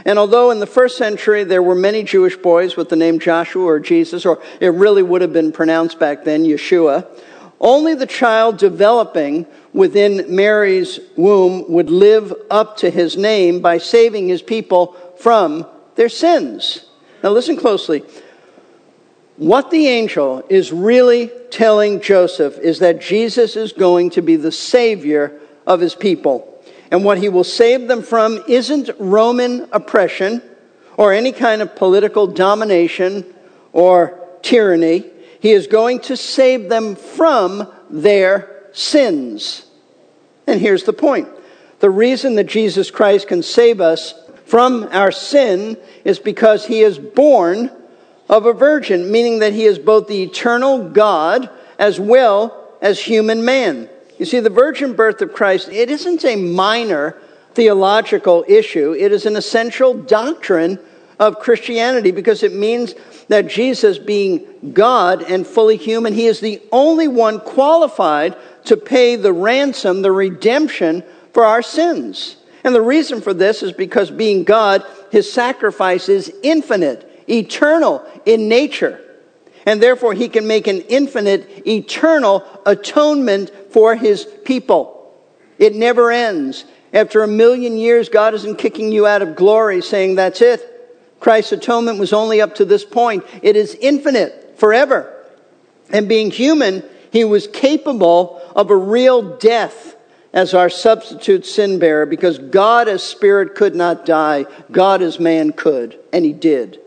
[0.04, 3.64] And although in the first century there were many Jewish boys with the name Joshua
[3.64, 7.06] or Jesus, or it really would have been pronounced back then Yeshua,
[7.62, 14.28] only the child developing within Mary's womb would live up to his name by saving
[14.28, 16.84] his people from their sins.
[17.22, 18.02] Now, listen closely.
[19.36, 24.52] What the angel is really telling Joseph is that Jesus is going to be the
[24.52, 26.48] Savior of his people.
[26.90, 30.42] And what he will save them from isn't Roman oppression
[30.96, 33.24] or any kind of political domination
[33.72, 35.04] or tyranny.
[35.42, 39.66] He is going to save them from their sins.
[40.46, 41.28] And here's the point
[41.80, 44.14] the reason that Jesus Christ can save us
[44.46, 47.72] from our sin is because he is born
[48.28, 53.44] of a virgin, meaning that he is both the eternal God as well as human
[53.44, 53.88] man.
[54.20, 57.16] You see, the virgin birth of Christ, it isn't a minor
[57.54, 60.78] theological issue, it is an essential doctrine
[61.22, 62.96] of Christianity because it means
[63.28, 69.14] that Jesus, being God and fully human, he is the only one qualified to pay
[69.14, 72.34] the ransom, the redemption for our sins.
[72.64, 78.48] And the reason for this is because being God, his sacrifice is infinite, eternal in
[78.48, 79.00] nature.
[79.64, 85.14] And therefore, he can make an infinite, eternal atonement for his people.
[85.56, 86.64] It never ends.
[86.92, 90.71] After a million years, God isn't kicking you out of glory saying, That's it.
[91.22, 93.24] Christ's atonement was only up to this point.
[93.42, 95.24] It is infinite, forever.
[95.88, 99.94] And being human, he was capable of a real death
[100.32, 104.46] as our substitute sin bearer because God as spirit could not die.
[104.72, 106.80] God as man could, and he did.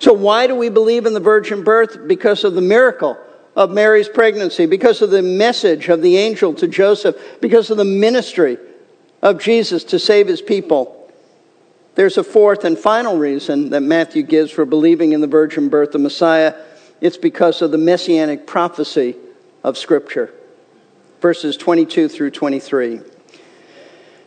[0.00, 2.06] So why do we believe in the virgin birth?
[2.06, 3.16] Because of the miracle
[3.56, 7.86] of Mary's pregnancy, because of the message of the angel to Joseph, because of the
[7.86, 8.58] ministry
[9.22, 10.97] of Jesus to save his people.
[11.98, 15.96] There's a fourth and final reason that Matthew gives for believing in the virgin birth
[15.96, 16.54] of Messiah,
[17.00, 19.16] it's because of the messianic prophecy
[19.64, 20.32] of Scripture.
[21.20, 23.00] Verses 22 through 23.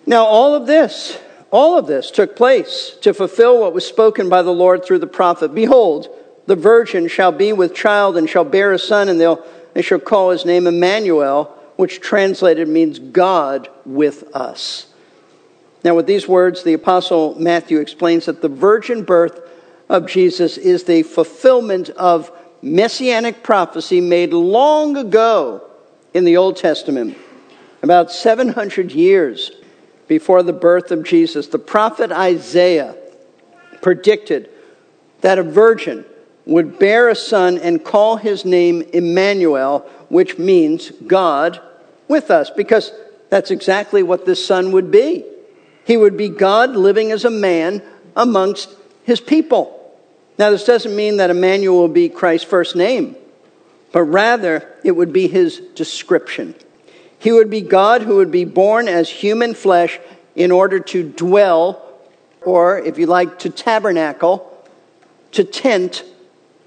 [0.06, 1.18] Now, all of this,
[1.50, 5.08] all of this took place to fulfill what was spoken by the Lord through the
[5.08, 5.56] prophet.
[5.56, 6.10] Behold,
[6.48, 9.46] the virgin shall be with child and shall bear a son, and they'll,
[9.76, 11.46] they shall call his name Emmanuel,
[11.78, 14.91] which translated means God with us.
[15.84, 19.42] Now, with these words, the Apostle Matthew explains that the virgin birth
[19.90, 25.68] of Jesus is the fulfillment of messianic prophecy made long ago
[26.14, 27.18] in the Old Testament,
[27.82, 29.52] about 700 years
[30.08, 31.48] before the birth of Jesus.
[31.48, 32.96] The prophet Isaiah
[33.82, 34.50] predicted
[35.22, 36.06] that a virgin
[36.46, 39.80] would bear a son and call his name Emmanuel,
[40.10, 41.60] which means God
[42.08, 42.92] with us, because
[43.30, 45.26] that's exactly what this son would be.
[45.86, 47.82] He would be God living as a man
[48.16, 48.70] amongst
[49.04, 49.78] his people.
[50.38, 53.16] Now, this doesn't mean that Emmanuel will be Christ's first name,
[53.92, 56.56] but rather it would be his description.
[57.20, 60.00] He would be God who would be born as human flesh
[60.36, 62.00] in order to dwell,
[62.44, 64.48] or if you like, to tabernacle,
[65.34, 66.04] to tent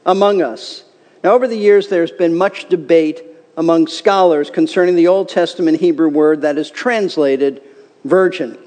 [0.07, 0.85] among us.
[1.25, 3.23] Now, over the years, there's been much debate
[3.57, 7.63] among scholars concerning the Old Testament Hebrew word that is translated
[8.05, 8.59] virgin.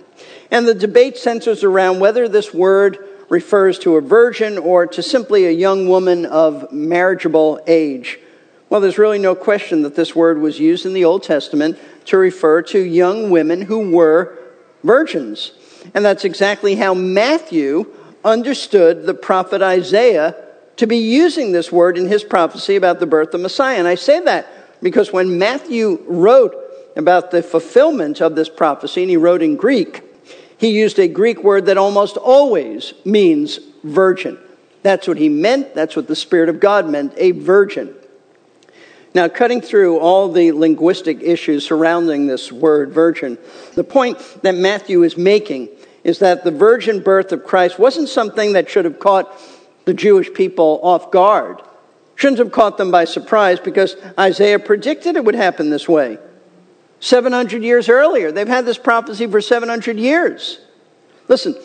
[0.52, 2.98] And the debate centers around whether this word
[3.30, 8.20] refers to a virgin or to simply a young woman of marriageable age.
[8.70, 12.18] Well, there's really no question that this word was used in the Old Testament to
[12.18, 14.38] refer to young women who were
[14.84, 15.52] virgins.
[15.94, 17.94] And that's exactly how Matthew
[18.24, 20.36] understood the prophet Isaiah
[20.78, 23.78] to be using this word in his prophecy about the birth of Messiah.
[23.78, 24.48] And I say that
[24.82, 26.56] because when Matthew wrote
[26.96, 30.04] about the fulfillment of this prophecy, and he wrote in Greek,
[30.58, 34.38] he used a Greek word that almost always means virgin.
[34.84, 35.76] That's what he meant.
[35.76, 37.94] That's what the Spirit of God meant, a virgin.
[39.14, 43.38] Now, cutting through all the linguistic issues surrounding this word virgin,
[43.74, 45.70] the point that Matthew is making
[46.04, 49.32] is that the virgin birth of Christ wasn't something that should have caught
[49.86, 51.62] the Jewish people off guard.
[52.16, 56.18] Shouldn't have caught them by surprise because Isaiah predicted it would happen this way.
[57.00, 58.32] 700 years earlier.
[58.32, 60.60] They've had this prophecy for 700 years.
[61.28, 61.56] Listen,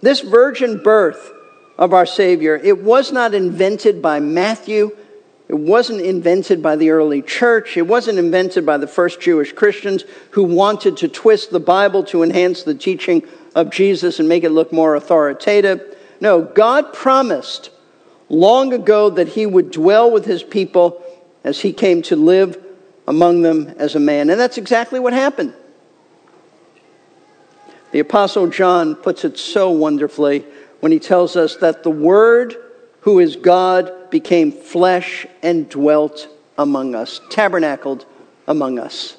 [0.00, 1.32] this virgin birth
[1.78, 4.96] of our Savior, it was not invented by Matthew.
[5.48, 7.76] It wasn't invented by the early church.
[7.76, 12.22] It wasn't invented by the first Jewish Christians who wanted to twist the Bible to
[12.22, 13.22] enhance the teaching
[13.54, 15.96] of Jesus and make it look more authoritative.
[16.20, 17.70] No, God promised
[18.28, 21.04] long ago that He would dwell with His people
[21.44, 22.63] as He came to live
[23.06, 24.30] among them as a man.
[24.30, 25.54] And that's exactly what happened.
[27.92, 30.44] The Apostle John puts it so wonderfully
[30.80, 32.56] when he tells us that the Word,
[33.00, 36.28] who is God, became flesh and dwelt
[36.58, 38.04] among us, tabernacled
[38.46, 39.16] among us.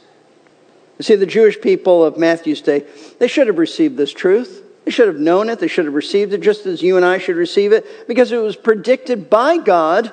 [0.98, 2.86] You see, the Jewish people of Matthew's day,
[3.20, 4.64] they should have received this truth.
[4.86, 5.60] They should have known it.
[5.60, 8.38] They should have received it just as you and I should receive it because it
[8.38, 10.12] was predicted by God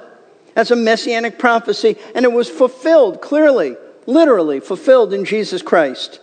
[0.57, 3.77] as a messianic prophecy, and it was fulfilled clearly,
[4.07, 6.21] literally fulfilled in Jesus Christ.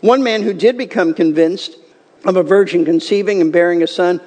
[0.00, 1.76] One man who did become convinced
[2.24, 4.20] of a virgin conceiving and bearing a son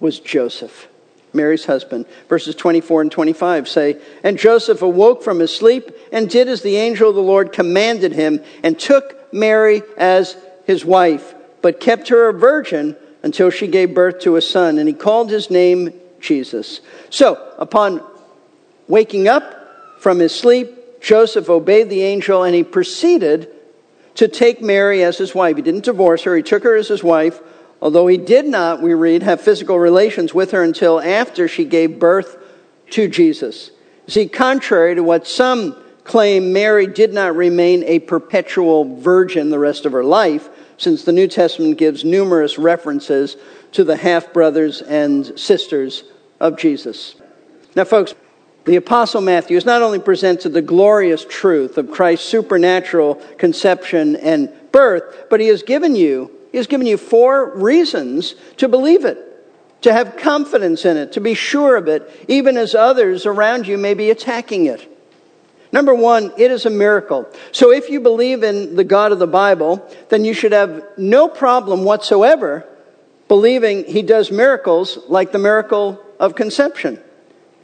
[0.00, 0.88] was Joseph,
[1.32, 2.06] Mary's husband.
[2.28, 6.76] Verses 24 and 25 say, And Joseph awoke from his sleep and did as the
[6.76, 12.28] angel of the Lord commanded him, and took Mary as his wife, but kept her
[12.28, 16.80] a virgin until she gave birth to a son, and he called his name Jesus.
[17.10, 18.00] So, upon
[18.88, 23.50] Waking up from his sleep, Joseph obeyed the angel and he proceeded
[24.14, 25.56] to take Mary as his wife.
[25.56, 27.40] He didn't divorce her, he took her as his wife,
[27.82, 31.98] although he did not, we read, have physical relations with her until after she gave
[31.98, 32.38] birth
[32.90, 33.70] to Jesus.
[34.06, 39.84] See, contrary to what some claim, Mary did not remain a perpetual virgin the rest
[39.84, 43.36] of her life, since the New Testament gives numerous references
[43.72, 46.04] to the half brothers and sisters
[46.38, 47.16] of Jesus.
[47.74, 48.14] Now, folks,
[48.66, 54.52] the Apostle Matthew has not only presented the glorious truth of Christ's supernatural conception and
[54.72, 59.18] birth, but he has given you, he has given you four reasons to believe it,
[59.82, 63.78] to have confidence in it, to be sure of it, even as others around you
[63.78, 64.92] may be attacking it.
[65.70, 67.28] Number one, it is a miracle.
[67.52, 71.28] So if you believe in the God of the Bible, then you should have no
[71.28, 72.66] problem whatsoever
[73.28, 77.00] believing he does miracles like the miracle of conception.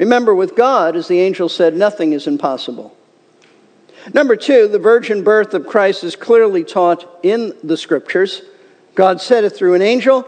[0.02, 2.96] Remember, with God, as the angel said, nothing is impossible.
[4.12, 8.42] Number two, the virgin birth of Christ is clearly taught in the scriptures.
[8.96, 10.26] God said it through an angel,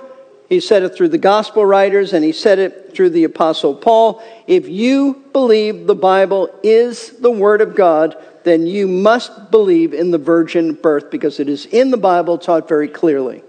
[0.49, 4.23] He said it through the gospel writers and he said it through the apostle Paul.
[4.47, 10.13] If you believe the Bible is the word of God, then you must believe in
[10.13, 13.43] the virgin birth because it is in the Bible taught very clearly.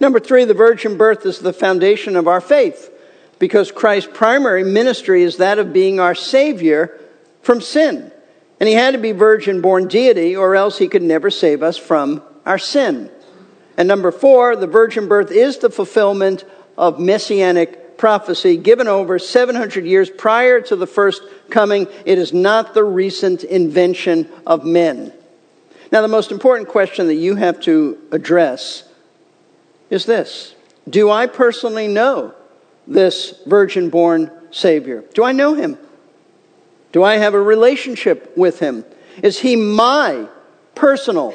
[0.00, 2.90] Number three, the virgin birth is the foundation of our faith
[3.38, 6.98] because Christ's primary ministry is that of being our Savior
[7.42, 8.10] from sin.
[8.60, 11.76] And he had to be virgin born deity, or else he could never save us
[11.76, 13.10] from our sin.
[13.76, 16.44] And number four, the virgin birth is the fulfillment
[16.78, 21.86] of messianic prophecy given over 700 years prior to the first coming.
[22.04, 25.12] It is not the recent invention of men.
[25.92, 28.84] Now, the most important question that you have to address
[29.90, 30.54] is this
[30.88, 32.34] Do I personally know
[32.86, 35.04] this virgin born Savior?
[35.14, 35.78] Do I know him?
[36.92, 38.84] Do I have a relationship with him?
[39.22, 40.28] Is he my
[40.74, 41.34] personal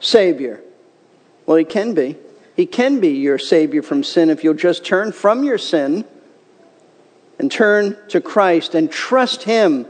[0.00, 0.60] Savior?
[1.46, 2.16] Well, he can be.
[2.56, 6.04] He can be your Savior from sin if you'll just turn from your sin
[7.38, 9.86] and turn to Christ and trust Him.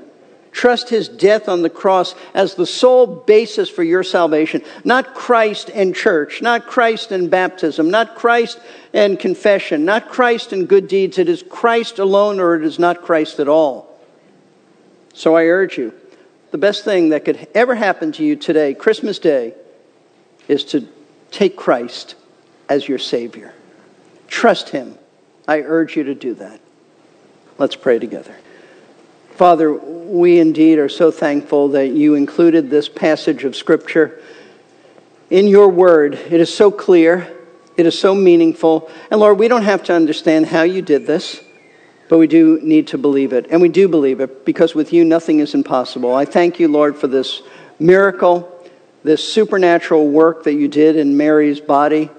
[0.52, 4.62] Trust His death on the cross as the sole basis for your salvation.
[4.84, 8.58] Not Christ and church, not Christ and baptism, not Christ
[8.92, 11.18] and confession, not Christ and good deeds.
[11.18, 13.86] It is Christ alone or it is not Christ at all.
[15.14, 15.92] So I urge you,
[16.50, 19.54] the best thing that could ever happen to you today, Christmas Day,
[20.48, 20.88] is to
[21.30, 22.14] Take Christ
[22.68, 23.54] as your Savior.
[24.28, 24.98] Trust Him.
[25.46, 26.60] I urge you to do that.
[27.58, 28.34] Let's pray together.
[29.38, 34.20] Father, we indeed are so thankful that you included this passage of Scripture
[35.30, 36.14] in your word.
[36.14, 37.32] It is so clear,
[37.76, 38.90] it is so meaningful.
[39.12, 41.40] And Lord, we don't have to understand how you did this,
[42.08, 43.46] but we do need to believe it.
[43.48, 46.12] And we do believe it because with you nothing is impossible.
[46.12, 47.40] I thank you, Lord, for this
[47.78, 48.52] miracle
[49.04, 52.10] this supernatural work that you did in Mary's body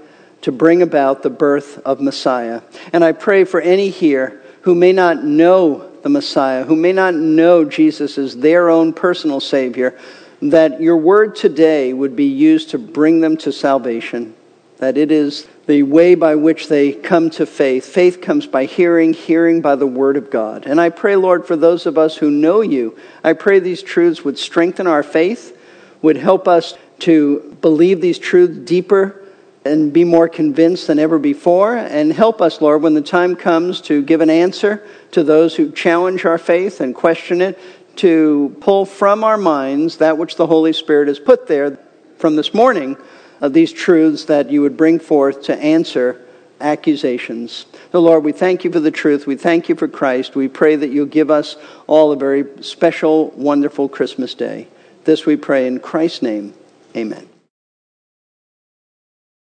[0.42, 2.62] to bring about the birth of Messiah.
[2.94, 7.14] And I pray for any here who may not know the Messiah, who may not
[7.14, 9.98] know Jesus as their own personal Savior,
[10.42, 14.34] that your word today would be used to bring them to salvation,
[14.78, 17.86] that it is the way by which they come to faith.
[17.86, 20.66] Faith comes by hearing, hearing by the word of God.
[20.66, 24.24] And I pray, Lord, for those of us who know you, I pray these truths
[24.24, 25.56] would strengthen our faith
[26.02, 29.22] would help us to believe these truths deeper
[29.66, 31.76] and be more convinced than ever before.
[31.76, 35.72] And help us, Lord, when the time comes to give an answer to those who
[35.72, 37.60] challenge our faith and question it,
[37.98, 41.78] to pull from our minds that which the Holy Spirit has put there
[42.18, 42.98] from this morning
[43.42, 46.26] of these truths that you would bring forth to answer
[46.62, 47.66] accusations.
[47.92, 49.26] So, Lord, we thank you for the truth.
[49.26, 50.36] We thank you for Christ.
[50.36, 51.56] We pray that you'll give us
[51.88, 54.68] all a very special, wonderful Christmas day.
[55.06, 56.54] This we pray in Christ's name.
[56.96, 57.29] Amen.